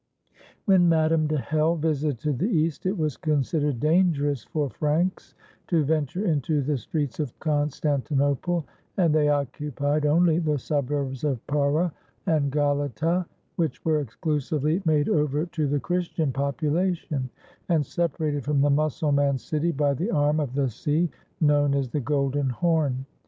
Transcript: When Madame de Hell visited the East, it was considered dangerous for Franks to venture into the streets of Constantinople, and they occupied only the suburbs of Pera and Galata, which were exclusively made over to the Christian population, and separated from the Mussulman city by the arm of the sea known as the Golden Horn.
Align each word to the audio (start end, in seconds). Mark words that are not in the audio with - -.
When 0.65 0.89
Madame 0.89 1.27
de 1.27 1.37
Hell 1.37 1.75
visited 1.75 2.39
the 2.39 2.47
East, 2.49 2.87
it 2.87 2.97
was 2.97 3.17
considered 3.17 3.79
dangerous 3.79 4.43
for 4.45 4.67
Franks 4.67 5.35
to 5.67 5.83
venture 5.83 6.25
into 6.25 6.63
the 6.63 6.75
streets 6.75 7.19
of 7.19 7.37
Constantinople, 7.37 8.65
and 8.97 9.13
they 9.13 9.29
occupied 9.29 10.07
only 10.07 10.39
the 10.39 10.57
suburbs 10.57 11.23
of 11.23 11.45
Pera 11.45 11.93
and 12.25 12.51
Galata, 12.51 13.27
which 13.57 13.85
were 13.85 13.99
exclusively 13.99 14.81
made 14.85 15.07
over 15.07 15.45
to 15.45 15.67
the 15.67 15.79
Christian 15.79 16.33
population, 16.33 17.29
and 17.69 17.85
separated 17.85 18.43
from 18.43 18.59
the 18.61 18.71
Mussulman 18.71 19.37
city 19.37 19.71
by 19.71 19.93
the 19.93 20.09
arm 20.09 20.39
of 20.39 20.55
the 20.55 20.67
sea 20.69 21.11
known 21.39 21.75
as 21.75 21.89
the 21.91 21.99
Golden 22.01 22.49
Horn. 22.49 23.05